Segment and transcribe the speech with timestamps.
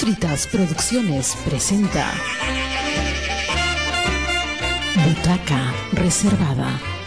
[0.00, 2.10] Fritas Producciones presenta
[5.04, 6.99] Butaca Reservada.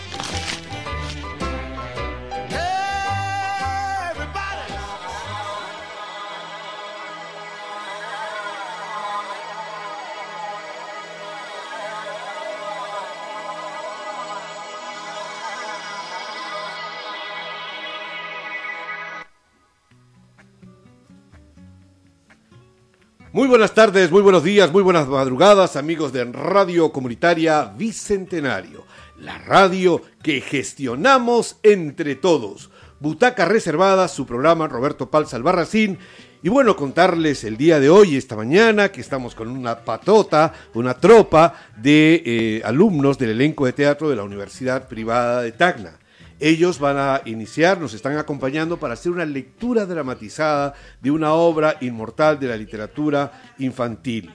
[23.34, 28.86] Muy buenas tardes, muy buenos días, muy buenas madrugadas, amigos de Radio Comunitaria Bicentenario,
[29.18, 32.70] la radio que gestionamos entre todos.
[33.00, 35.98] Butaca Reservada, su programa Roberto Palza Albarracín.
[36.44, 40.94] Y bueno, contarles el día de hoy, esta mañana, que estamos con una patota, una
[40.94, 45.98] tropa de eh, alumnos del elenco de teatro de la Universidad Privada de Tacna.
[46.46, 51.78] Ellos van a iniciar, nos están acompañando para hacer una lectura dramatizada de una obra
[51.80, 54.30] inmortal de la literatura infantil,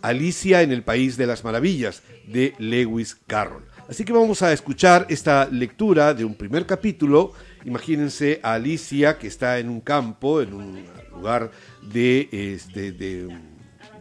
[0.00, 3.64] Alicia en el País de las Maravillas, de Lewis Carroll.
[3.88, 7.32] Así que vamos a escuchar esta lectura de un primer capítulo.
[7.64, 11.50] Imagínense a Alicia que está en un campo, en un lugar
[11.82, 13.26] de, este, de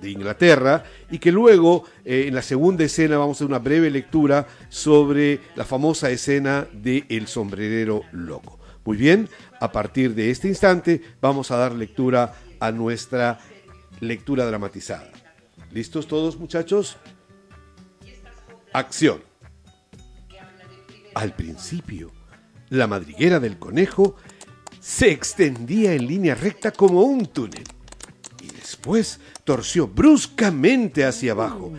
[0.02, 3.90] de Inglaterra y que luego eh, en la segunda escena vamos a hacer una breve
[3.90, 8.60] lectura sobre la famosa escena de El sombrerero loco.
[8.86, 13.40] Muy bien, a partir de este instante vamos a dar lectura a nuestra
[14.00, 15.12] lectura dramatizada.
[15.72, 16.98] ¿Listos todos muchachos?
[18.74, 19.22] Acción.
[21.16, 22.12] Al principio,
[22.70, 24.16] la madriguera del conejo
[24.80, 27.64] se extendía en línea recta como un túnel
[28.70, 31.72] después torció bruscamente hacia abajo,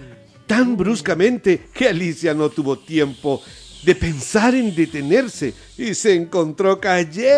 [0.48, 3.40] tan bruscamente que Alicia no tuvo tiempo
[3.84, 7.30] de pensar en detenerse y se encontró cayendo,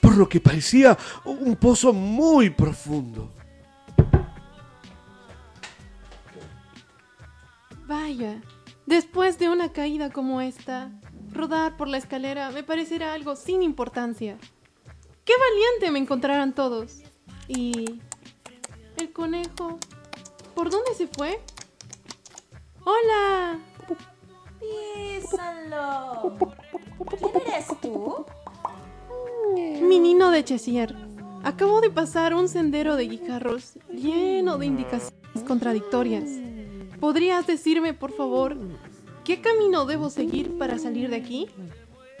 [0.00, 3.32] por lo que parecía un pozo muy profundo.
[7.88, 8.40] Vaya,
[8.86, 10.92] después de una caída como esta,
[11.32, 14.38] rodar por la escalera me parecerá algo sin importancia.
[15.24, 16.98] ¡Qué valiente me encontraran todos!
[17.48, 18.00] Y...
[18.96, 19.78] El conejo...
[20.54, 21.40] ¿Por dónde se fue?
[22.84, 23.58] ¡Hola!
[24.60, 26.36] ¡Písalo!
[27.18, 28.26] ¿Quién eres tú?
[29.54, 30.94] Mi Nino de Chesier.
[31.44, 36.28] Acabo de pasar un sendero de guijarros lleno de indicaciones contradictorias.
[37.00, 38.56] ¿Podrías decirme, por favor,
[39.24, 41.48] qué camino debo seguir para salir de aquí?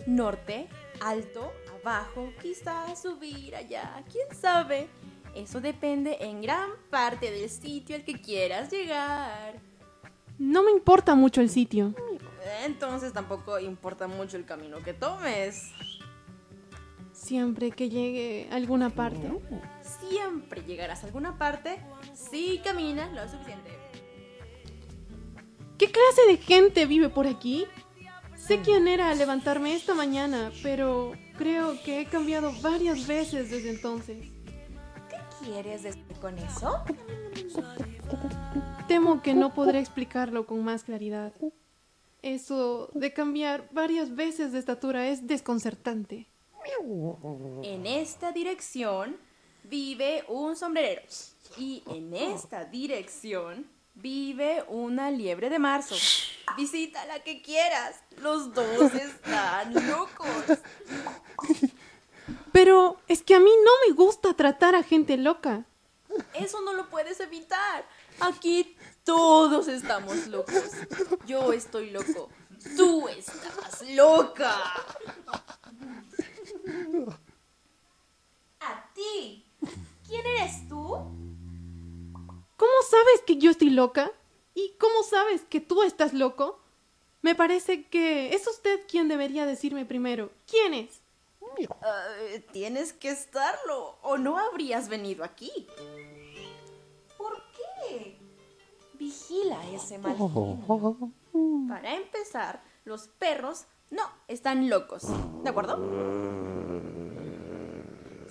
[0.06, 0.68] Norte,
[1.00, 4.88] alto, abajo, quizás subir allá, quién sabe.
[5.34, 9.54] Eso depende en gran parte del sitio al que quieras llegar.
[10.38, 11.94] No me importa mucho el sitio.
[12.64, 15.70] Entonces tampoco importa mucho el camino que tomes.
[17.12, 19.30] Siempre que llegue a alguna parte.
[19.80, 21.78] Siempre llegarás a alguna parte
[22.14, 23.70] si caminas lo suficiente.
[25.78, 27.66] ¿Qué clase de gente vive por aquí?
[28.36, 31.12] Sé quién era al levantarme esta mañana, pero
[31.42, 34.28] creo que he cambiado varias veces desde entonces.
[35.10, 36.84] ¿Qué quieres decir con eso?
[38.86, 41.32] Temo que no podré explicarlo con más claridad.
[42.22, 46.28] Eso de cambiar varias veces de estatura es desconcertante.
[47.64, 49.16] En esta dirección
[49.64, 51.02] vive un sombrerero.
[51.58, 55.96] Y en esta dirección vive una liebre de marzo.
[56.56, 58.02] Visita la que quieras.
[58.18, 60.28] Los dos están locos.
[62.52, 65.64] Pero es que a mí no me gusta tratar a gente loca.
[66.34, 67.86] Eso no lo puedes evitar.
[68.20, 70.62] Aquí todos estamos locos.
[71.26, 72.28] Yo estoy loco.
[72.76, 74.54] Tú estás loca.
[78.60, 79.46] A ti.
[80.06, 80.92] ¿Quién eres tú?
[82.56, 84.12] ¿Cómo sabes que yo estoy loca?
[84.54, 86.60] ¿Y cómo sabes que tú estás loco?
[87.22, 90.30] Me parece que es usted quien debería decirme primero.
[90.46, 91.00] ¿Quién es?
[91.40, 95.50] Uh, tienes que estarlo, o no habrías venido aquí.
[97.16, 98.18] ¿Por qué?
[98.94, 101.68] Vigila ese malvin.
[101.68, 105.02] Para empezar, los perros no están locos,
[105.42, 105.76] ¿de acuerdo?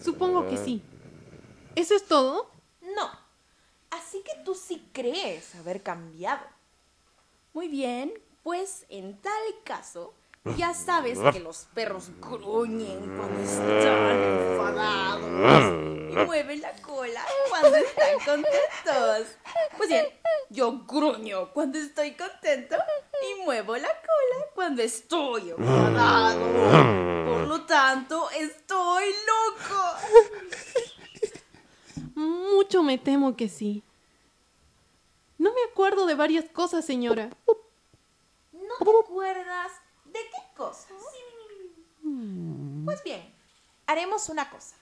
[0.04, 0.82] Supongo que sí.
[1.76, 2.50] ¿Eso es todo?
[2.82, 3.21] No.
[3.92, 6.46] Así que tú sí crees haber cambiado.
[7.54, 10.14] Muy bien, pues en tal caso,
[10.58, 15.72] ya sabes que los perros gruñen cuando están enfadados
[16.12, 19.38] y mueven la cola cuando están contentos.
[19.78, 20.08] Pues bien,
[20.50, 22.78] yo gruño cuando estoy contento
[23.22, 26.40] y muevo la cola cuando estoy enfadado.
[27.26, 29.84] Por lo tanto, estoy loco.
[32.22, 33.84] Mucho me temo que sí.
[35.40, 37.30] No me acuerdo de varias cosas, señora.
[38.52, 39.72] ¿No te acuerdas
[40.06, 41.02] de qué cosas?
[42.86, 43.34] Pues bien,
[43.88, 44.76] haremos una cosa.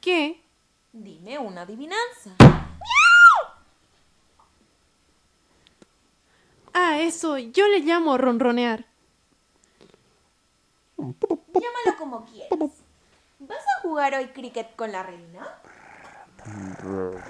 [0.00, 0.40] ¿Qué?
[0.92, 2.30] Dime una adivinanza.
[6.72, 8.86] Ah, eso, yo le llamo ronronear.
[10.96, 12.70] Llámalo como quieras.
[13.40, 15.60] ¿Vas a jugar hoy cricket con la reina?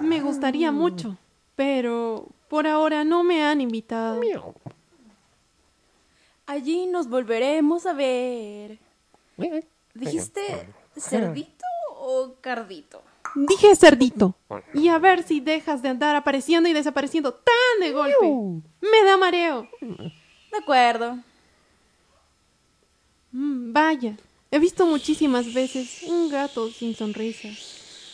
[0.01, 1.17] Me gustaría mucho,
[1.55, 4.21] pero por ahora no me han invitado.
[6.45, 8.79] Allí nos volveremos a ver.
[9.93, 11.65] ¿Dijiste cerdito
[11.99, 13.01] o cardito?
[13.35, 14.35] Dije cerdito.
[14.73, 18.63] Y a ver si dejas de andar apareciendo y desapareciendo tan de golpe.
[18.81, 19.67] Me da mareo.
[19.81, 21.19] De acuerdo.
[23.31, 24.17] Mm, vaya,
[24.49, 27.49] he visto muchísimas veces un gato sin sonrisa.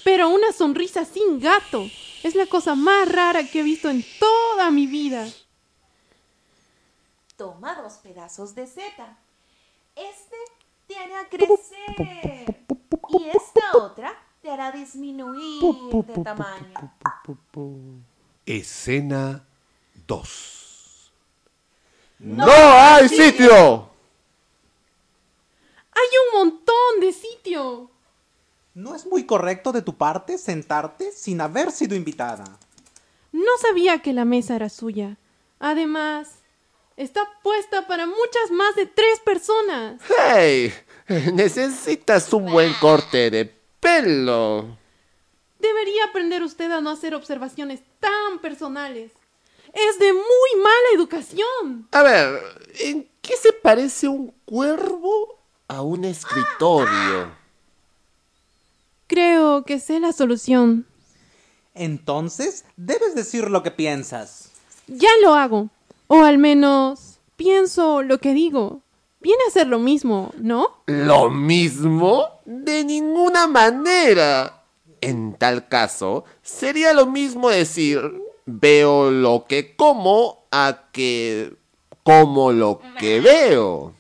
[0.03, 1.89] Pero una sonrisa sin gato
[2.23, 5.27] es la cosa más rara que he visto en toda mi vida.
[7.37, 9.17] Toma dos pedazos de seta.
[9.95, 10.35] Este
[10.87, 12.65] te hará crecer.
[13.09, 15.61] Y esta otra te hará disminuir
[16.05, 16.93] de tamaño.
[18.45, 19.45] Escena
[20.05, 21.11] 2.
[22.19, 23.89] ¡No hay sitio!
[25.91, 27.92] Hay un montón de sitio.
[28.75, 32.43] ¿No es muy correcto de tu parte sentarte sin haber sido invitada?
[33.31, 35.17] No sabía que la mesa era suya.
[35.59, 36.39] Además,
[36.97, 40.01] está puesta para muchas más de tres personas.
[40.17, 40.73] ¡Hey!
[41.33, 43.45] Necesitas un buen corte de
[43.79, 44.75] pelo.
[45.59, 49.11] Debería aprender usted a no hacer observaciones tan personales.
[49.71, 51.87] Es de muy mala educación.
[51.91, 52.41] A ver,
[52.79, 57.42] ¿en qué se parece un cuervo a un escritorio?
[59.53, 60.87] Creo que sé la solución.
[61.75, 64.49] Entonces, debes decir lo que piensas.
[64.87, 65.69] Ya lo hago.
[66.07, 68.81] O al menos pienso lo que digo.
[69.21, 70.69] Viene a ser lo mismo, ¿no?
[70.87, 72.29] ¿Lo mismo?
[72.45, 74.63] De ninguna manera.
[75.01, 78.01] En tal caso, sería lo mismo decir
[78.47, 81.53] veo lo que como a que
[82.01, 83.93] como lo que veo.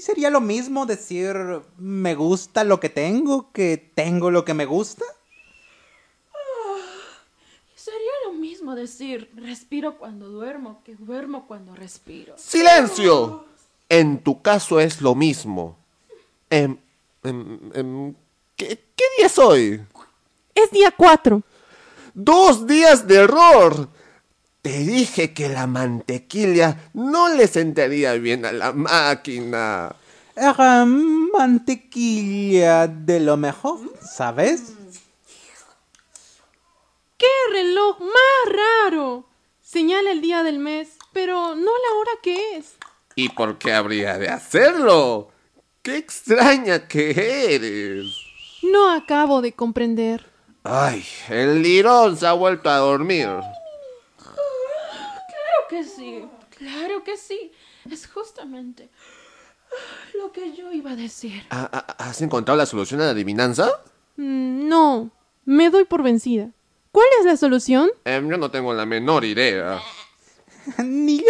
[0.00, 1.36] ¿Y sería lo mismo decir
[1.76, 5.04] me gusta lo que tengo que tengo lo que me gusta?
[7.74, 12.32] Sería lo mismo decir respiro cuando duermo que duermo cuando respiro.
[12.38, 13.44] ¡Silencio!
[13.90, 15.76] En tu caso es lo mismo.
[16.48, 16.78] Em,
[17.22, 18.14] em, em,
[18.56, 19.84] ¿qué, ¿Qué día es hoy?
[20.54, 21.42] Es día 4.
[22.14, 23.90] ¡Dos días de error!
[24.62, 29.94] Te dije que la mantequilla no le sentaría bien a la máquina.
[30.36, 34.74] Era mantequilla de lo mejor, ¿sabes?
[37.16, 38.54] ¡Qué reloj más
[38.84, 39.24] raro!
[39.62, 42.74] Señala el día del mes, pero no la hora que es.
[43.14, 45.30] ¿Y por qué habría de hacerlo?
[45.82, 48.14] ¡Qué extraña que eres!
[48.62, 50.26] No acabo de comprender.
[50.64, 53.28] Ay, el lirón se ha vuelto a dormir.
[55.70, 56.24] Claro que sí,
[56.58, 57.52] claro que sí.
[57.88, 58.88] Es justamente
[60.18, 61.44] lo que yo iba a decir.
[61.50, 63.70] ¿Ha- ha- ¿Has encontrado la solución a la adivinanza?
[64.16, 65.10] Mm, No,
[65.44, 66.50] me doy por vencida.
[66.90, 67.88] ¿Cuál es la solución?
[68.04, 69.80] Em, yo no tengo la menor idea.
[70.84, 71.24] Ni yo.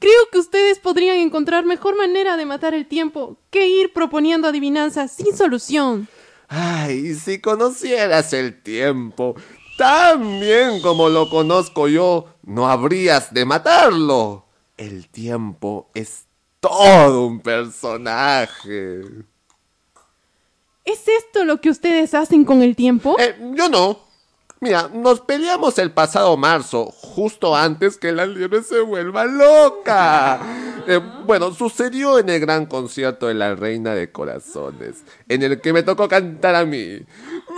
[0.00, 5.12] Creo que ustedes podrían encontrar mejor manera de matar el tiempo que ir proponiendo adivinanzas
[5.12, 6.08] sin solución.
[6.48, 9.34] Ay, si conocieras el tiempo
[9.76, 14.46] tan bien como lo conozco yo, no habrías de matarlo.
[14.76, 16.24] El tiempo es
[16.60, 19.02] todo un personaje.
[20.84, 23.16] ¿Es esto lo que ustedes hacen con el tiempo?
[23.18, 24.03] Eh, yo no.
[24.64, 30.40] Mira, nos peleamos el pasado marzo, justo antes que la liebre se vuelva loca.
[30.86, 35.72] Eh, bueno, sucedió en el gran concierto de la Reina de Corazones, en el que
[35.72, 37.00] me tocó cantar a mí.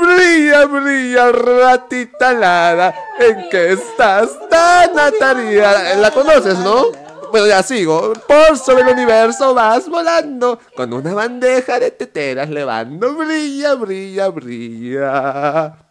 [0.00, 5.92] Brilla, brilla, ratita alada, ¿en qué estás tan atareada?
[5.92, 6.84] Eh, La conoces, ¿no?
[7.32, 8.12] Bueno, ya sigo.
[8.28, 13.12] Por sobre el universo vas volando, con una bandeja de teteras levando.
[13.16, 14.28] Brilla, brilla.
[14.28, 15.00] Brilla,
[15.32, 15.86] brilla.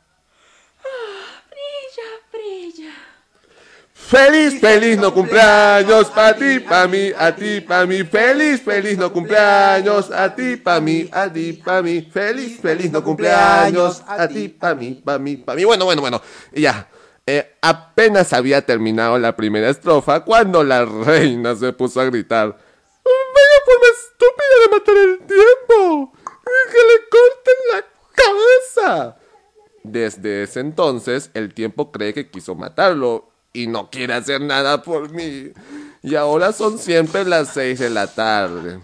[4.15, 8.01] Feliz, feliz no cumpleaños, pa' ti, pa' mí, a ti, pa' mí.
[8.05, 12.01] Feliz, feliz no cumpleaños, a ti, pa' mí, a ti, pa' mí.
[12.01, 15.65] Feliz, feliz no cumpleaños, a ti, pa' mí, pa' mí, pa' mí.
[15.65, 16.21] Bueno, bueno, bueno,
[16.53, 16.87] y ya.
[17.27, 22.47] Eh, apenas había terminado la primera estrofa cuando la reina se puso a gritar.
[22.47, 26.13] ¡Vaya forma estúpida de matar el tiempo!
[26.71, 27.83] ¡Que le corten la
[28.15, 29.17] cabeza!
[29.83, 35.09] Desde ese entonces, el tiempo cree que quiso matarlo y no quiere hacer nada por
[35.09, 35.51] mí.
[36.03, 38.79] Y ahora son siempre las seis de la tarde.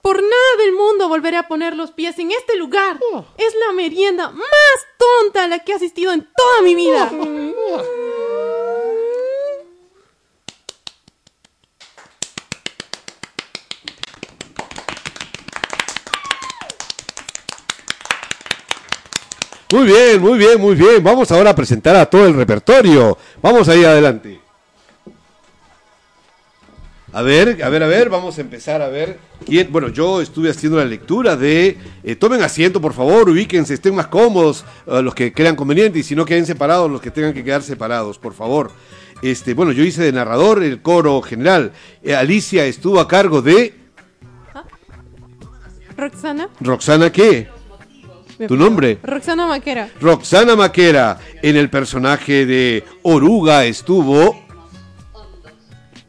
[0.00, 2.98] Por nada del mundo volveré a poner los pies en este lugar.
[3.36, 4.48] Es la merienda más
[4.98, 7.10] tonta a la que he asistido en toda mi vida.
[19.72, 21.02] Muy bien, muy bien, muy bien.
[21.02, 23.16] Vamos ahora a presentar a todo el repertorio.
[23.40, 24.38] Vamos ahí adelante.
[27.10, 29.72] A ver, a ver, a ver, vamos a empezar a ver quién.
[29.72, 31.78] Bueno, yo estuve haciendo la lectura de.
[32.04, 36.02] eh, tomen asiento, por favor, ubíquense, estén más cómodos eh, los que crean conveniente y
[36.02, 38.70] si no queden separados, los que tengan que quedar separados, por favor.
[39.22, 41.72] Este, bueno, yo hice de narrador el coro general.
[42.02, 43.74] Eh, Alicia estuvo a cargo de.
[45.96, 46.50] Roxana.
[46.60, 47.61] ¿Roxana qué?
[48.48, 48.98] ¿Tu nombre?
[49.02, 49.88] Roxana Maquera.
[50.00, 51.18] Roxana Maquera.
[51.42, 54.40] En el personaje de Oruga estuvo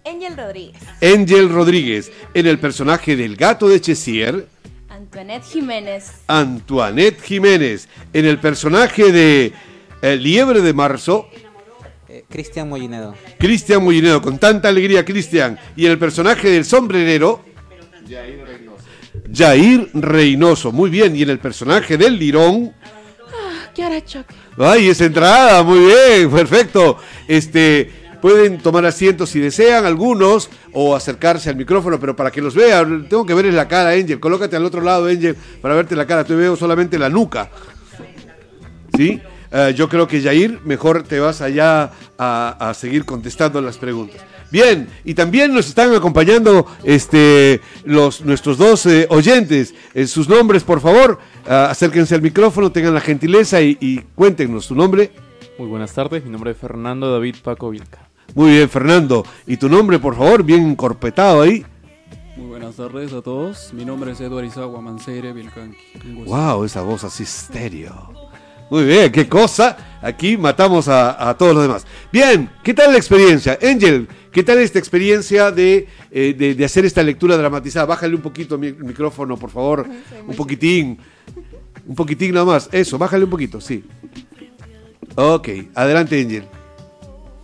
[0.05, 2.11] Angel Rodríguez, Angel Rodríguez.
[2.33, 4.47] En el personaje del gato de Chessier,
[4.89, 7.87] Antoinette Jiménez, Antoinette Jiménez.
[8.13, 9.53] En el personaje de
[10.01, 11.27] eh, Liebre de Marzo,
[12.09, 13.15] Eh, Cristian Mollinedo.
[13.39, 14.21] Cristian Mollinedo.
[14.21, 15.57] Con tanta alegría, Cristian.
[15.75, 17.43] Y en el personaje del sombrerero,
[18.07, 18.42] Jair
[19.93, 20.71] Reynoso.
[20.71, 21.15] Muy bien.
[21.15, 22.73] Y en el personaje del Lirón,
[24.05, 24.35] Choque.
[24.57, 26.97] Ay, esa entrada, muy bien, perfecto.
[27.27, 32.53] Este, pueden tomar asiento si desean, algunos, o acercarse al micrófono, pero para que los
[32.53, 34.19] vean, tengo que ver en la cara, Angel.
[34.19, 36.23] Colócate al otro lado, Angel, para verte la cara.
[36.23, 37.49] Te veo solamente la nuca.
[38.95, 39.19] ¿Sí?
[39.51, 44.21] Eh, yo creo que Jair, mejor te vas allá a, a seguir contestando las preguntas.
[44.53, 49.74] Bien, y también nos están acompañando este, los, nuestros dos eh, oyentes.
[49.95, 51.17] Eh, sus nombres, por favor,
[51.48, 55.10] ah, acérquense al micrófono, tengan la gentileza y, y cuéntenos su nombre.
[55.57, 58.07] Muy buenas tardes, mi nombre es Fernando David Paco Vilca.
[58.36, 59.25] Muy bien, Fernando.
[59.48, 61.65] Y tu nombre, por favor, bien encorpetado ahí.
[62.38, 63.74] Muy buenas tardes a todos.
[63.74, 65.77] Mi nombre es Eduardo Izagua Manceire Vilcanqui.
[66.27, 68.13] Wow, esa voz así estéreo.
[68.73, 69.77] Muy bien, qué cosa.
[70.01, 71.85] Aquí matamos a, a todos los demás.
[72.11, 73.55] Bien, ¿qué tal la experiencia?
[73.61, 77.85] Angel, ¿qué tal esta experiencia de, eh, de, de hacer esta lectura dramatizada?
[77.85, 79.85] Bájale un poquito mi- el micrófono, por favor.
[80.27, 80.97] Un poquitín.
[81.85, 82.67] Un poquitín nada más.
[82.71, 83.83] Eso, bájale un poquito, sí.
[85.13, 86.43] Ok, adelante, Angel.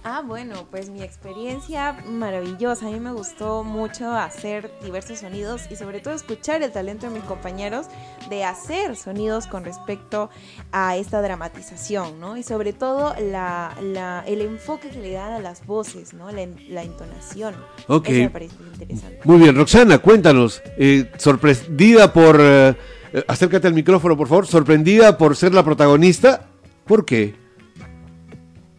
[0.01, 2.87] Ah, bueno, pues mi experiencia maravillosa.
[2.87, 7.13] A mí me gustó mucho hacer diversos sonidos y sobre todo escuchar el talento de
[7.15, 7.87] mis compañeros
[8.29, 10.29] de hacer sonidos con respecto
[10.71, 12.37] a esta dramatización, ¿no?
[12.37, 16.31] Y sobre todo la, la- el enfoque que le dan a las voces, ¿no?
[16.31, 17.55] La, la entonación.
[17.87, 18.07] Ok.
[18.07, 19.19] Eso me parece interesante.
[19.25, 20.61] Muy bien, Roxana, cuéntanos.
[20.77, 22.37] eh, sorprendida por.
[22.39, 22.73] eh,
[23.11, 24.47] eh, acércate al micrófono, por favor.
[24.47, 26.45] Sorprendida por ser la protagonista.
[26.85, 27.35] ¿Por qué?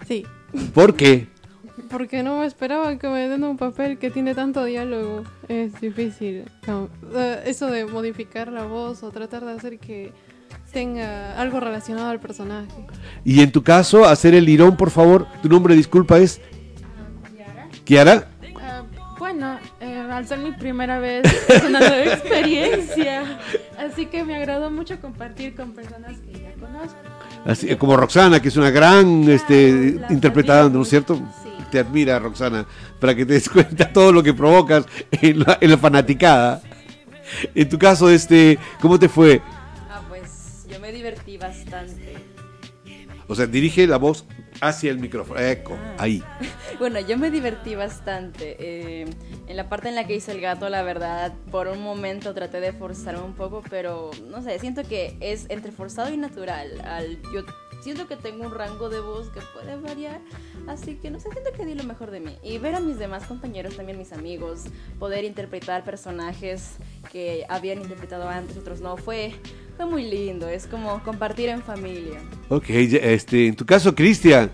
[0.09, 0.25] Sí.
[0.75, 1.29] ¿Por qué?
[1.89, 5.25] Porque no me esperaba que me den un papel que tiene tanto diálogo.
[5.49, 6.45] Es difícil.
[6.67, 10.13] No, eh, eso de modificar la voz o tratar de hacer que
[10.73, 12.69] tenga algo relacionado al personaje.
[13.25, 15.27] Y en tu caso, hacer el lirón, por favor.
[15.43, 16.41] Tu nombre, disculpa, es.
[17.85, 18.29] Kiara.
[18.63, 18.85] Ah,
[19.19, 23.39] bueno, eh, al ser mi primera vez es una nueva experiencia.
[23.79, 26.97] Así que me agradó mucho compartir con personas que ya conozco.
[27.45, 31.17] Así, como Roxana, que es una gran este, interpretada, ¿no es cierto?
[31.43, 31.51] sí.
[31.71, 32.67] Te admira, Roxana,
[32.99, 36.61] para que te des cuenta todo lo que provocas en la, en la fanaticada.
[37.55, 39.41] En tu caso, este, ¿cómo te fue?
[39.89, 42.17] Ah, pues yo me divertí bastante.
[43.29, 44.25] O sea, dirige la voz
[44.61, 45.41] hacia el micrófono.
[45.41, 46.23] Eco, ahí.
[46.79, 48.57] Bueno, yo me divertí bastante.
[48.59, 49.07] eh,
[49.47, 52.61] en la parte en la que hice el gato, la verdad, por un momento traté
[52.61, 56.81] de forzarme un poco, pero no sé, siento que es entre forzado y natural.
[56.85, 57.43] Al, yo
[57.83, 60.21] siento que tengo un rango de voz que puede variar,
[60.69, 62.39] así que no sé, siento que di lo mejor de mí.
[62.43, 64.65] Y ver a mis demás compañeros, también mis amigos,
[64.99, 66.77] poder interpretar personajes
[67.13, 69.35] que habían interpretado antes, otros no, fue,
[69.81, 70.47] fue muy lindo.
[70.47, 72.21] Es como compartir en familia.
[72.51, 74.51] Ok, este, en tu caso, Cristian,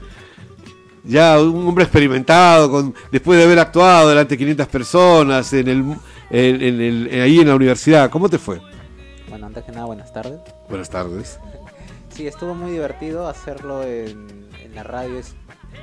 [1.02, 5.78] ya un hombre experimentado, con, después de haber actuado delante de 500 personas en el,
[6.30, 8.60] en, en el, ahí en la universidad, ¿cómo te fue?
[9.28, 10.40] Bueno, antes que nada, buenas tardes.
[10.68, 11.38] Buenas tardes.
[12.08, 15.18] Sí, estuvo muy divertido hacerlo en, en la radio.
[15.18, 15.34] Es,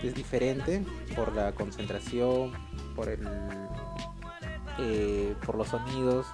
[0.01, 0.83] es diferente
[1.15, 2.53] por la concentración,
[2.95, 3.19] por el,
[4.79, 6.25] eh, por los sonidos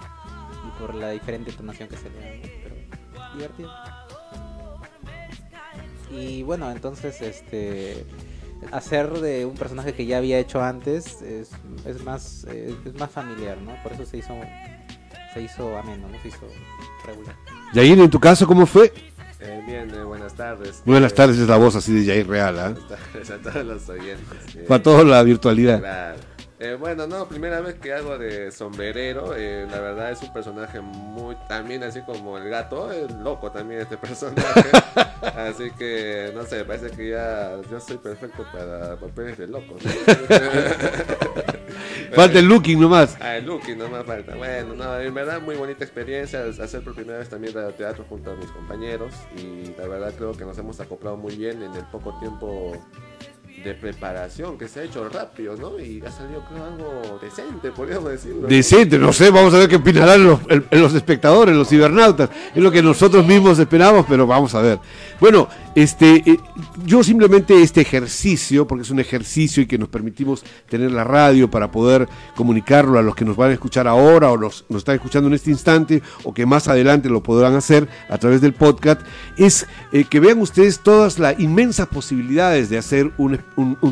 [0.66, 2.59] y por la diferente entonación que se le da.
[3.34, 3.70] Divertido.
[6.10, 8.04] Y bueno, entonces este
[8.72, 11.50] hacer de un personaje que ya había hecho antes es,
[11.86, 13.72] es más eh, es más familiar, ¿no?
[13.82, 14.34] Por eso se hizo
[15.32, 16.20] se hizo ameno, ¿no?
[16.20, 16.46] Se hizo
[17.06, 17.36] regular.
[17.72, 18.92] Yair, en tu caso, ¿cómo fue?
[19.42, 20.82] Eh, bien, eh, buenas tardes.
[20.84, 22.70] Buenas Eh, tardes, es la voz así de Yair Real, ¿ah?
[22.74, 24.54] Buenas tardes a todos los oyentes.
[24.56, 25.78] Eh, Para toda la virtualidad.
[25.78, 26.18] Claro.
[26.62, 30.78] Eh, bueno, no, primera vez que hago de sombrerero, eh, la verdad es un personaje
[30.82, 34.68] muy, también así como el gato, es loco también este personaje,
[35.22, 39.74] así que no sé, parece que ya yo soy perfecto para papeles de loco.
[42.14, 43.16] Falta el looking nomás.
[43.20, 44.34] Ah, el looking no me falta.
[44.34, 48.36] Bueno, no, en verdad muy bonita experiencia hacer por primera vez también teatro junto a
[48.36, 52.18] mis compañeros y la verdad creo que nos hemos acoplado muy bien en el poco
[52.18, 52.76] tiempo
[53.64, 55.78] de preparación que se ha hecho rápido, ¿no?
[55.78, 58.46] Y ha salido creo algo decente, podríamos decirlo.
[58.46, 60.40] Decente, no sé, vamos a ver qué opinarán los,
[60.70, 62.30] los espectadores, los cibernautas.
[62.54, 64.78] Es lo que nosotros mismos esperamos, pero vamos a ver.
[65.20, 66.38] Bueno, este, eh,
[66.84, 71.50] yo simplemente este ejercicio, porque es un ejercicio y que nos permitimos tener la radio
[71.50, 74.96] para poder comunicarlo a los que nos van a escuchar ahora o los, nos están
[74.96, 79.00] escuchando en este instante o que más adelante lo podrán hacer a través del podcast,
[79.36, 83.40] es eh, que vean ustedes todas las inmensas posibilidades de hacer un,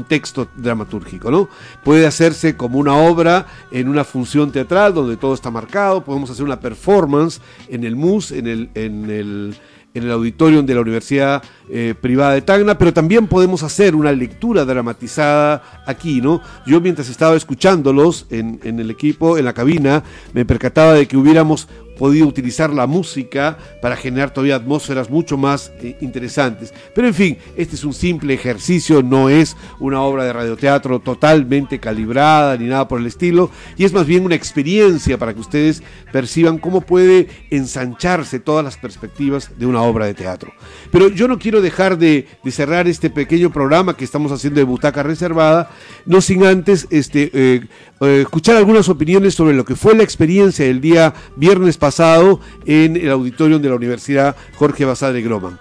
[0.08, 1.48] texto dramatúrgico, ¿no?
[1.84, 6.44] Puede hacerse como una obra en una función teatral donde todo está marcado, podemos hacer
[6.44, 9.56] una performance en el MUS, en el, en el,
[9.94, 14.12] en el auditorium de la Universidad eh, Privada de Tacna, pero también podemos hacer una
[14.12, 16.40] lectura dramatizada aquí, ¿no?
[16.66, 21.16] Yo mientras estaba escuchándolos en, en el equipo, en la cabina, me percataba de que
[21.16, 21.68] hubiéramos
[21.98, 26.72] podido utilizar la música para generar todavía atmósferas mucho más eh, interesantes.
[26.94, 31.78] Pero en fin, este es un simple ejercicio, no es una obra de radioteatro totalmente
[31.78, 35.82] calibrada ni nada por el estilo, y es más bien una experiencia para que ustedes
[36.12, 40.52] perciban cómo puede ensancharse todas las perspectivas de una obra de teatro.
[40.90, 45.02] Pero yo no quiero dejar de, cerrar este pequeño programa que estamos haciendo de Butaca
[45.02, 45.70] Reservada,
[46.06, 47.60] no sin antes este, eh,
[48.00, 52.96] eh, escuchar algunas opiniones sobre lo que fue la experiencia del día viernes pasado en
[52.96, 55.58] el auditorio de la Universidad Jorge Basadre Groman.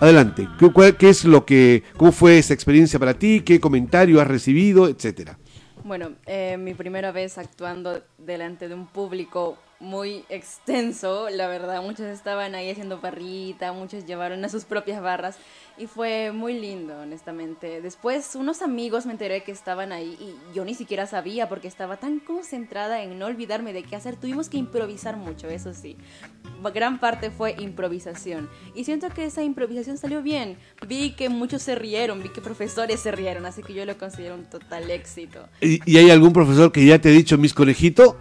[0.00, 3.42] Adelante, ¿qué, cuál- qué es lo que, cómo fue esa experiencia para ti?
[3.42, 5.38] ¿Qué comentario has recibido, etcétera?
[5.84, 12.06] Bueno, eh, mi primera vez actuando delante de un público muy extenso, la verdad, muchos
[12.06, 15.36] estaban ahí haciendo parrita, muchos llevaron a sus propias barras
[15.76, 17.80] y fue muy lindo, honestamente.
[17.80, 21.96] Después unos amigos me enteré que estaban ahí y yo ni siquiera sabía porque estaba
[21.96, 24.14] tan concentrada en no olvidarme de qué hacer.
[24.14, 25.96] Tuvimos que improvisar mucho, eso sí.
[26.72, 30.58] Gran parte fue improvisación y siento que esa improvisación salió bien.
[30.86, 34.36] Vi que muchos se rieron, vi que profesores se rieron, así que yo lo considero
[34.36, 35.48] un total éxito.
[35.60, 38.16] ¿Y, hay algún profesor que ya te ha dicho, mis conejito?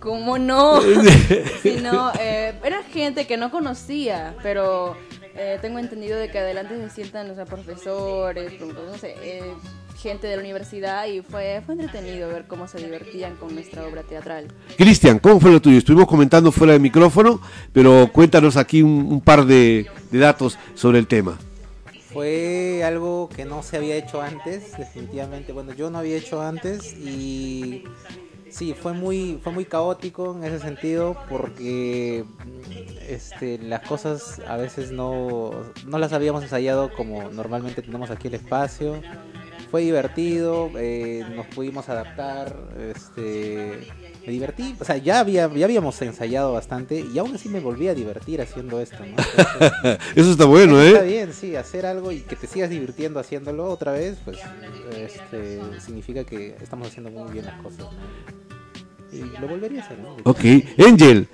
[0.00, 0.80] ¿Cómo no?
[1.62, 4.96] Sí, no, eh, era gente que no conocía, pero
[5.34, 9.52] eh, tengo entendido de que adelante se sientan, o sea, profesores, no sé, eh,
[9.96, 14.02] gente de la universidad y fue, fue entretenido ver cómo se divertían con nuestra obra
[14.02, 14.46] teatral.
[14.76, 15.78] Cristian, ¿cómo fue lo tuyo?
[15.78, 17.40] Estuvimos comentando fuera de micrófono,
[17.72, 21.38] pero cuéntanos aquí un, un par de, de datos sobre el tema.
[22.12, 25.52] Fue algo que no se había hecho antes, definitivamente.
[25.52, 27.84] Bueno, yo no había hecho antes y
[28.50, 32.24] sí, fue muy, fue muy caótico en ese sentido porque
[33.08, 35.50] este, las cosas a veces no,
[35.86, 39.00] no las habíamos ensayado como normalmente tenemos aquí el espacio.
[39.70, 42.56] Fue divertido, eh, nos pudimos adaptar,
[42.90, 43.86] este,
[44.24, 47.86] me divertí, o sea, ya, había, ya habíamos ensayado bastante y aún así me volví
[47.88, 49.16] a divertir haciendo esto, ¿no?
[49.18, 51.08] Entonces, Eso está bueno, Está ¿eh?
[51.08, 54.38] bien, sí, hacer algo y que te sigas divirtiendo haciéndolo otra vez, pues
[54.96, 57.80] este, significa que estamos haciendo muy bien las cosas.
[57.80, 58.37] ¿no?
[59.40, 60.16] Lo volvería a hacer, ¿no?
[60.24, 60.40] Ok,
[60.86, 61.28] Angel,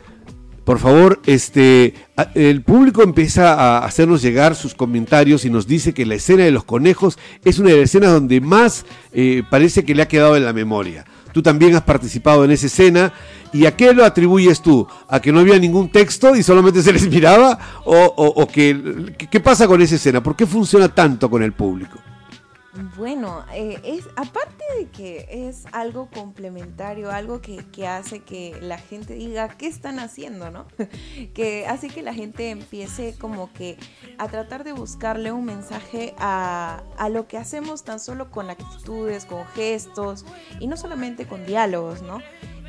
[0.64, 1.94] por favor, este,
[2.34, 6.50] el público empieza a hacernos llegar sus comentarios y nos dice que la escena de
[6.52, 10.36] los conejos es una de las escenas donde más eh, parece que le ha quedado
[10.36, 11.04] en la memoria.
[11.32, 13.12] Tú también has participado en esa escena
[13.52, 14.86] y a qué lo atribuyes tú?
[15.08, 17.58] ¿A que no había ningún texto y solamente se les miraba?
[17.84, 20.22] ¿O, o- que, qué pasa con esa escena?
[20.22, 21.98] ¿Por qué funciona tanto con el público?
[22.96, 28.78] Bueno, eh, es aparte de que es algo complementario, algo que, que hace que la
[28.78, 30.66] gente diga qué están haciendo, ¿no?
[31.34, 33.76] que hace que la gente empiece como que
[34.18, 39.24] a tratar de buscarle un mensaje a, a lo que hacemos tan solo con actitudes,
[39.24, 40.24] con gestos
[40.58, 42.18] y no solamente con diálogos, ¿no?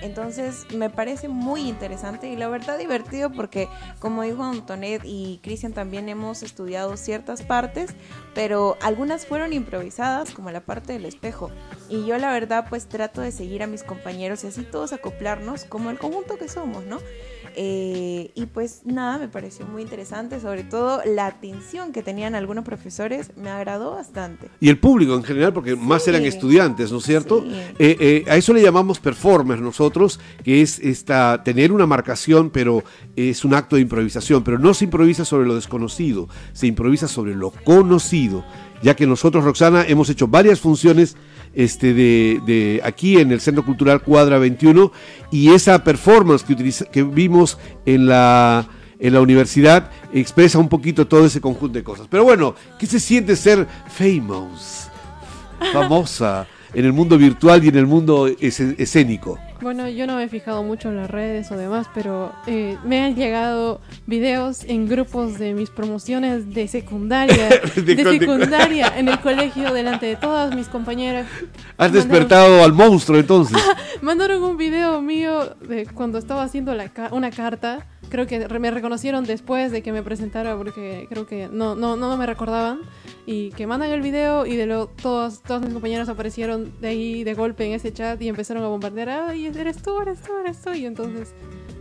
[0.02, 3.68] Entonces me parece muy interesante y la verdad divertido porque
[4.00, 7.92] como dijo Antonet y Cristian también hemos estudiado ciertas partes,
[8.34, 11.50] pero algunas fueron improvisadas como la parte del espejo.
[11.90, 15.66] Y yo la verdad pues trato de seguir a mis compañeros y así todos acoplarnos
[15.66, 17.00] como el conjunto que somos, ¿no?
[17.58, 22.66] Eh, y pues nada, me pareció muy interesante, sobre todo la atención que tenían algunos
[22.66, 24.50] profesores, me agradó bastante.
[24.60, 27.42] Y el público en general, porque más eran estudiantes, ¿no es cierto?
[27.42, 27.50] Sí.
[27.80, 32.84] Eh, eh, a eso le llamamos performers nosotros, que es esta, tener una marcación, pero
[33.16, 37.36] es un acto de improvisación, pero no se improvisa sobre lo desconocido, se improvisa sobre
[37.36, 38.44] lo conocido,
[38.82, 41.16] ya que nosotros, Roxana, hemos hecho varias funciones
[41.56, 44.92] este, de, de aquí en el Centro Cultural Cuadra 21
[45.32, 48.68] y esa performance que, utiliza- que vimos en la,
[49.00, 52.08] en la universidad expresa un poquito todo ese conjunto de cosas.
[52.10, 54.90] Pero bueno, ¿qué se siente ser famous?
[55.74, 59.40] famosa en el mundo virtual y en el mundo ese- escénico.
[59.62, 63.02] Bueno, yo no me he fijado mucho en las redes o demás, pero eh, me
[63.02, 69.20] han llegado videos en grupos de mis promociones de secundaria, De de- secundaria, en el
[69.22, 71.26] colegio, delante de todas mis compañeras.
[71.78, 73.58] Has Mandaron- despertado al monstruo entonces.
[74.02, 77.88] Mandaron un video mío de cuando estaba haciendo la ca- una carta.
[78.16, 82.16] Creo que me reconocieron después de que me presentara porque creo que no, no, no
[82.16, 82.80] me recordaban.
[83.26, 87.26] Y que mandan el video y de lo todos, todos mis compañeros aparecieron de ahí
[87.26, 89.10] de golpe en ese chat y empezaron a bombardear.
[89.10, 90.72] Ay, eres tú, eres tú, eres tú.
[90.72, 91.34] Y entonces,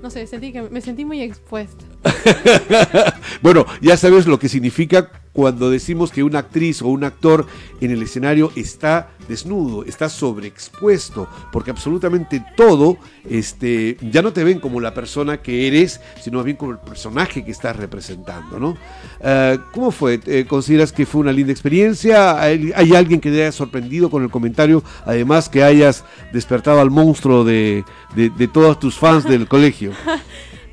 [0.03, 1.85] no sé, sentí que me sentí muy expuesta.
[3.41, 7.45] bueno, ya sabes lo que significa cuando decimos que una actriz o un actor
[7.81, 14.61] en el escenario está desnudo, está sobreexpuesto, porque absolutamente todo, este, ya no te ven
[14.61, 18.77] como la persona que eres, sino más bien como el personaje que estás representando, ¿no?
[19.21, 20.21] Eh, ¿Cómo fue?
[20.25, 22.41] Eh, ¿Consideras que fue una linda experiencia?
[22.41, 24.85] ¿Hay, alguien que te haya sorprendido con el comentario?
[25.05, 29.93] Además que hayas despertado al monstruo de, de, de todos tus fans del colegio.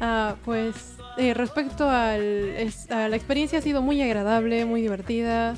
[0.04, 2.56] Ah, pues eh, respecto al,
[2.90, 5.56] a la experiencia ha sido muy agradable, muy divertida.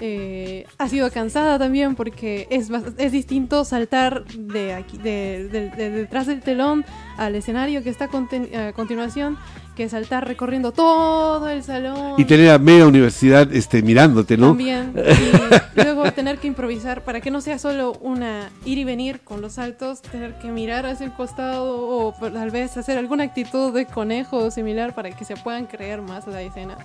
[0.00, 5.90] eh, ha sido cansada también porque es, es distinto saltar de aquí de, de- de
[5.90, 6.84] detrás del telón
[7.16, 9.38] al escenario que está a continuación
[9.76, 14.48] que saltar recorriendo todo el salón Y tener a media universidad este, mirándote, ¿no?
[14.48, 19.20] también y luego tener que improvisar para que no sea solo una ir y venir
[19.20, 23.72] con los saltos, tener que mirar hacia el costado o tal vez hacer alguna actitud
[23.72, 26.78] de conejo o similar para que se puedan creer más la escena.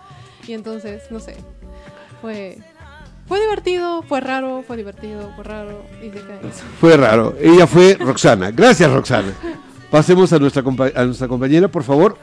[0.47, 1.38] Y entonces, no sé,
[2.21, 2.60] fue
[3.27, 6.39] fue divertido, fue raro, fue divertido, fue raro y se cae.
[6.82, 7.34] Fue raro.
[7.39, 8.51] Ella fue Roxana.
[8.51, 9.32] Gracias, Roxana.
[9.89, 10.63] Pasemos a nuestra,
[10.95, 12.17] a nuestra compañera, por favor.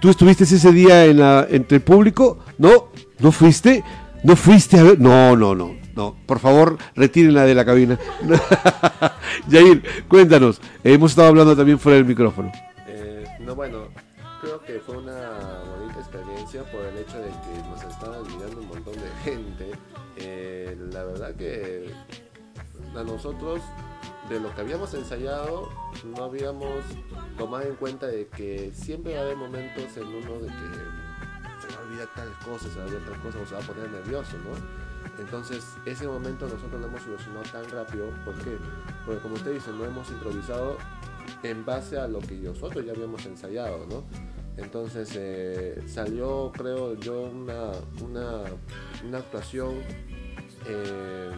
[0.00, 2.38] ¿Tú estuviste ese día en la, entre el público?
[2.58, 2.88] ¿No?
[3.18, 3.84] ¿No fuiste?
[4.24, 5.00] ¿No fuiste a ver?
[5.00, 5.76] No, no, no.
[5.94, 7.98] No, por favor, retírenla de la cabina.
[9.48, 10.60] Yair, cuéntanos.
[10.82, 12.50] Hemos estado hablando también fuera del micrófono.
[12.86, 13.88] Eh, no, bueno,
[14.40, 15.12] creo que fue una
[15.76, 19.70] bonita experiencia por el hecho de que nos estaban mirando un montón de gente.
[20.16, 21.90] Eh, la verdad que
[22.96, 23.60] a nosotros,
[24.32, 25.68] de lo que habíamos ensayado,
[26.04, 26.84] no habíamos
[27.36, 31.74] tomado en cuenta de que siempre va a haber momentos en uno de que se
[31.74, 33.66] va a olvidar tales cosas, se va a olvidar tal cosa, o se va a
[33.66, 35.22] poner nervioso, ¿no?
[35.22, 38.06] Entonces, ese momento nosotros lo hemos solucionado tan rápido.
[38.24, 38.56] ¿Por qué?
[39.04, 40.78] Porque como usted dice, no hemos improvisado
[41.42, 44.04] en base a lo que nosotros ya habíamos ensayado, ¿no?
[44.56, 48.44] Entonces eh, salió, creo yo, una, una,
[49.06, 49.82] una actuación
[50.66, 51.30] eh,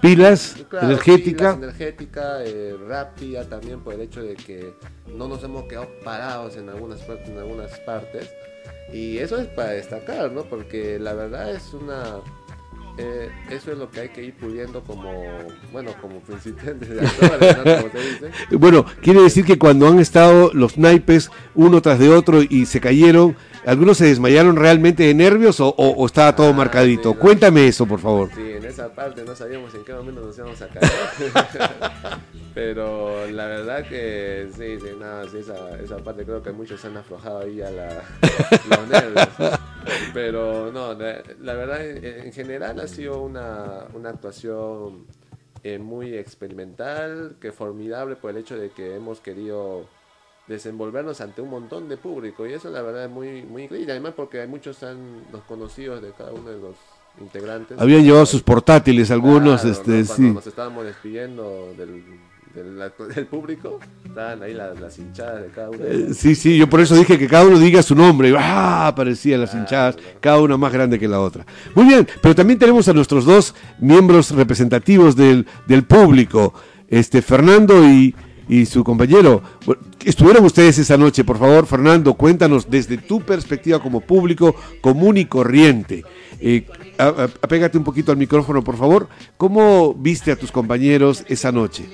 [0.00, 1.54] Pilas, claro, energética.
[1.54, 4.74] pilas, energética, eh, rápida también por el hecho de que
[5.14, 8.30] no nos hemos quedado parados en algunas partes, en algunas partes.
[8.92, 10.42] Y eso es para destacar, ¿no?
[10.44, 12.20] Porque la verdad es una
[12.98, 15.10] eh, eso es lo que hay que ir puliendo como,
[15.72, 17.62] bueno, como principiantes de actores, ¿no?
[17.62, 18.56] Como se dice.
[18.56, 22.80] Bueno, quiere decir que cuando han estado los naipes uno tras de otro y se
[22.80, 27.14] cayeron, ¿algunos se desmayaron realmente de nervios o, o- o estaba todo marcadito?
[27.14, 28.30] Cuéntame eso, por favor.
[28.34, 30.90] Sí, en esa parte no sabíamos en qué momento nos íbamos a caer.
[32.54, 36.96] Pero la verdad que sí, sí, nada, sí, esa, esa parte creo que muchos han
[36.96, 38.02] aflojado ahí a la,
[38.68, 39.28] los nervios.
[40.12, 45.04] Pero no, la, la verdad en, en general ha sido una, una actuación
[45.62, 49.86] eh, muy experimental, que formidable por el hecho de que hemos querido
[50.50, 54.14] desenvolvernos ante un montón de público y eso la verdad es muy muy increíble además
[54.16, 56.74] porque hay muchos han los conocidos de cada uno de los
[57.20, 60.06] integrantes Habían llevado sus portátiles algunos, Claro, este, ¿no?
[60.06, 60.34] Cuando sí.
[60.34, 62.04] nos estábamos despidiendo del,
[62.54, 66.14] del, del público estaban ahí las, las hinchadas de cada uno de.
[66.14, 68.30] Sí, sí, yo por eso dije que cada uno diga su nombre.
[68.30, 68.88] y ¡Ah!
[68.88, 71.46] Aparecían las hinchadas, cada una más grande que la otra.
[71.74, 76.54] Muy bien, pero también tenemos a nuestros dos miembros representativos del, del público,
[76.88, 78.14] este Fernando y,
[78.50, 79.42] y su compañero.
[80.04, 85.26] Estuvieron ustedes esa noche, por favor, Fernando, cuéntanos desde tu perspectiva como público común y
[85.26, 86.02] corriente.
[86.40, 86.66] Eh,
[86.98, 89.08] apégate un poquito al micrófono, por favor.
[89.36, 91.84] ¿Cómo viste a tus compañeros esa noche?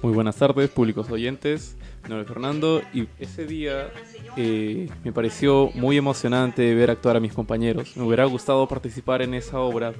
[0.00, 1.76] Muy buenas tardes, públicos oyentes.
[2.04, 3.90] Es Fernando y ese día
[4.36, 7.96] eh, me pareció muy emocionante ver actuar a mis compañeros.
[7.96, 9.92] Me hubiera gustado participar en esa obra,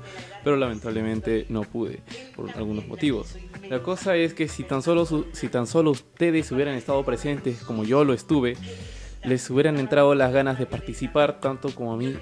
[0.42, 2.00] pero lamentablemente no pude
[2.34, 3.36] por algunos motivos.
[3.68, 7.84] La cosa es que si tan solo, si tan solo ustedes hubieran estado presentes como
[7.84, 8.56] yo lo estuve,
[9.24, 12.14] les hubieran entrado las ganas de participar tanto como a mí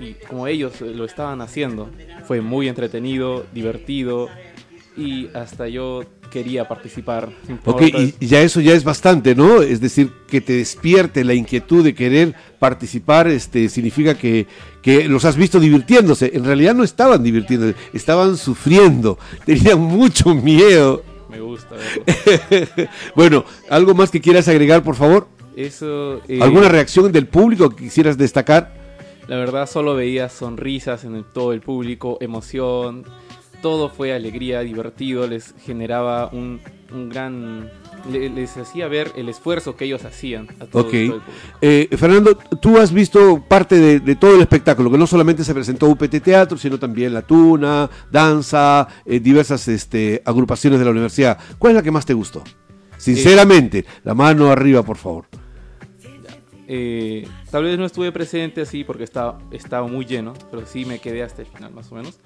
[0.00, 1.90] y como ellos lo estaban haciendo.
[2.24, 4.28] Fue muy entretenido, divertido
[4.96, 7.28] y hasta yo quería participar.
[7.64, 9.60] Ok, y y ya eso ya es bastante, ¿no?
[9.62, 14.46] Es decir, que te despierte la inquietud de querer participar, este, significa que,
[14.82, 16.30] que los has visto divirtiéndose.
[16.34, 21.02] En realidad no estaban divirtiéndose, estaban sufriendo, tenían mucho miedo.
[21.30, 22.88] Me gusta verlo.
[23.14, 25.28] bueno, ¿algo más que quieras agregar, por favor?
[25.56, 28.72] Eso, eh, ¿Alguna reacción del público que quisieras destacar?
[29.28, 33.04] La verdad solo veía sonrisas en el- todo el público, emoción,
[33.62, 36.60] todo fue alegría, divertido, les generaba un,
[36.92, 37.70] un gran...
[38.10, 40.90] le- les hacía ver el esfuerzo que ellos hacían a todo, Ok.
[40.90, 41.22] todo el.
[41.62, 45.54] Eh, Fernando, tú has visto parte de, de todo el espectáculo, que no solamente se
[45.54, 51.38] presentó UPT Teatro, sino también La Tuna, Danza, eh, diversas este, agrupaciones de la universidad.
[51.58, 52.42] ¿Cuál es la que más te gustó?
[52.98, 55.24] Sinceramente, la mano arriba, por favor.
[56.68, 61.00] Eh, tal vez no estuve presente así porque estaba, estaba muy lleno, pero sí me
[61.00, 62.18] quedé hasta el final más o menos.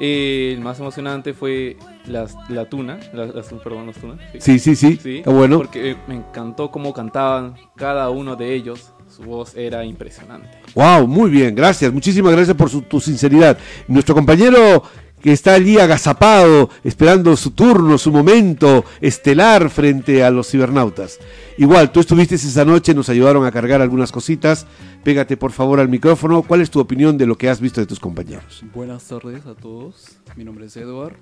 [0.00, 4.18] Eh, el más emocionante fue las, la tuna, las, las- perdón, las tunas.
[4.38, 5.56] Sí, sí, sí, está bueno.
[5.58, 8.92] Porque eh, me encantó cómo cantaban cada uno de ellos.
[9.08, 10.48] Su voz era impresionante.
[10.74, 13.56] Wow, muy bien, gracias, muchísimas gracias por su- tu sinceridad.
[13.88, 14.82] Nuestro compañero
[15.20, 21.18] que está allí agazapado, esperando su turno, su momento estelar frente a los cibernautas.
[21.58, 24.66] Igual, tú estuviste esa noche, nos ayudaron a cargar algunas cositas.
[25.02, 26.42] Pégate por favor al micrófono.
[26.42, 28.62] ¿Cuál es tu opinión de lo que has visto de tus compañeros?
[28.74, 31.14] Buenas tardes a todos, mi nombre es Eduard.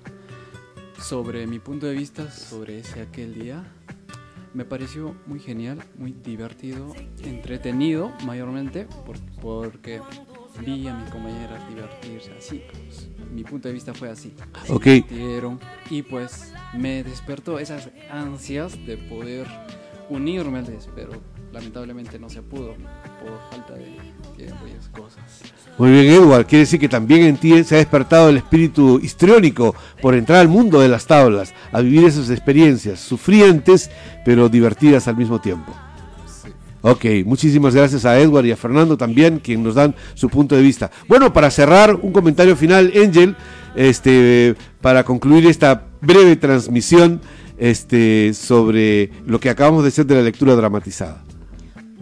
[1.01, 3.63] Sobre mi punto de vista sobre ese aquel día,
[4.53, 9.99] me pareció muy genial, muy divertido, entretenido mayormente, por- porque
[10.59, 12.61] vi a mis compañeras divertirse así.
[12.71, 14.33] pues, mi punto de vista fue así.
[14.65, 14.83] se Ok.
[14.85, 19.47] divirtieron y pues me despertó esas ansias de poder
[20.09, 21.11] unirmeles, pero
[21.51, 23.97] lamentablemente no se pudo por falta de
[24.37, 25.23] tiempo y cosas.
[25.77, 26.45] Muy bien, Edward.
[26.45, 30.47] Quiere decir que también en ti se ha despertado el espíritu histriónico por entrar al
[30.47, 33.89] mundo de las tablas, a vivir esas experiencias sufrientes,
[34.23, 35.73] pero divertidas al mismo tiempo.
[36.87, 40.61] Ok, muchísimas gracias a Edward y a Fernando también, quien nos dan su punto de
[40.61, 40.91] vista.
[41.07, 43.35] Bueno, para cerrar, un comentario final, Angel,
[43.75, 47.21] este, para concluir esta breve transmisión
[47.57, 51.23] este, sobre lo que acabamos de hacer de la lectura dramatizada.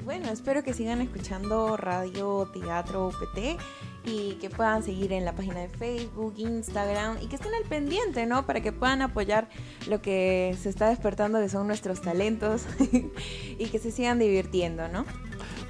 [0.03, 3.61] Bueno, espero que sigan escuchando Radio Teatro UPT
[4.05, 8.25] y que puedan seguir en la página de Facebook, Instagram y que estén al pendiente,
[8.25, 8.45] ¿no?
[8.45, 9.49] Para que puedan apoyar
[9.87, 12.63] lo que se está despertando que son nuestros talentos
[13.57, 15.05] y que se sigan divirtiendo, ¿no?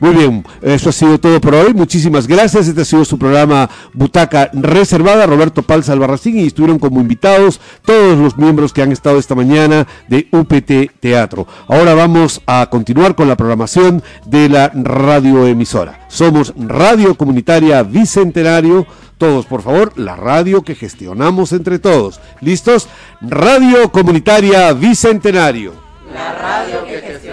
[0.04, 1.74] Muy bien, eso ha sido todo por hoy.
[1.74, 2.68] Muchísimas gracias.
[2.68, 5.26] Este ha sido su programa Butaca Reservada.
[5.26, 9.88] Roberto Palza Albarracín y estuvieron como invitados todos los miembros que han estado esta mañana
[10.10, 11.48] de UPT Teatro.
[11.70, 16.06] Ahora vamos a continuar con la programación de la radioemisora.
[16.10, 18.86] Somos Radio Comunitaria Bicentenario.
[19.18, 22.20] Todos, por favor, la radio que gestionamos entre todos.
[22.42, 22.89] ¿Listos?
[23.22, 25.72] Radio Comunitaria Bicentenario.
[26.13, 27.33] La radio que gestionamos